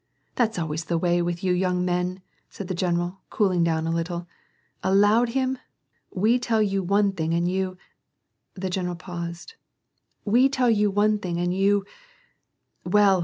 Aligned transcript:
That's 0.33 0.57
always 0.57 0.85
the 0.85 0.97
way 0.97 1.21
with 1.21 1.43
you 1.43 1.53
young 1.53 1.85
men," 1.85 2.23
said 2.49 2.67
the 2.67 2.73
general, 2.73 3.19
cooling 3.29 3.63
down 3.63 3.85
a 3.85 3.91
little. 3.91 4.27
"Allowed 4.81 5.29
him? 5.29 5.59
We 6.09 6.39
tell 6.39 6.59
you 6.59 6.81
one 6.81 7.11
thing 7.11 7.35
and 7.35 7.47
you"— 7.47 7.77
The 8.55 8.71
general 8.71 8.95
paused." 8.95 9.53
We 10.35 10.49
tell 10.49 10.71
you 10.71 10.89
one 10.89 11.19
thing 11.19 11.37
and 11.37 11.53
you— 11.55 11.85
well 12.83 13.19